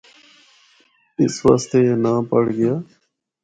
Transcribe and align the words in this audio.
اس 1.21 1.35
واسطے 1.45 1.79
اے 1.89 1.93
ناں 2.03 2.19
پڑھ 2.31 2.49
گیا۔ 2.57 2.73